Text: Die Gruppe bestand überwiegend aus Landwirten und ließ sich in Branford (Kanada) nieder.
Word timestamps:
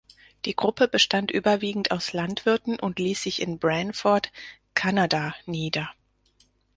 Die 0.45 0.55
Gruppe 0.55 0.87
bestand 0.87 1.29
überwiegend 1.29 1.91
aus 1.91 2.11
Landwirten 2.11 2.79
und 2.79 2.97
ließ 2.97 3.21
sich 3.21 3.39
in 3.39 3.59
Branford 3.59 4.31
(Kanada) 4.73 5.35
nieder. 5.45 5.91